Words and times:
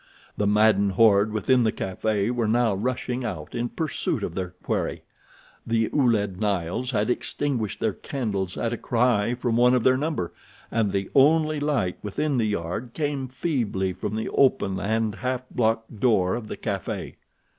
The 0.35 0.47
maddened 0.47 0.93
horde 0.93 1.31
within 1.31 1.63
the 1.63 1.71
café 1.71 2.31
were 2.31 2.47
now 2.47 2.73
rushing 2.73 3.23
out 3.23 3.53
in 3.53 3.69
pursuit 3.69 4.23
of 4.23 4.33
their 4.33 4.55
quarry. 4.63 5.03
The 5.67 5.91
Ouled 5.93 6.39
Nails 6.41 6.89
had 6.89 7.11
extinguished 7.11 7.79
their 7.79 7.93
candles 7.93 8.57
at 8.57 8.73
a 8.73 8.77
cry 8.79 9.35
from 9.35 9.57
one 9.57 9.75
of 9.75 9.83
their 9.83 9.97
number, 9.97 10.33
and 10.71 10.89
the 10.89 11.11
only 11.13 11.59
light 11.59 11.97
within 12.01 12.39
the 12.39 12.47
yard 12.47 12.95
came 12.95 13.27
feebly 13.27 13.93
from 13.93 14.15
the 14.15 14.29
open 14.29 14.79
and 14.79 15.13
half 15.13 15.43
blocked 15.51 15.99
door 15.99 16.33
of 16.33 16.47
the 16.47 16.57
café. 16.57 17.13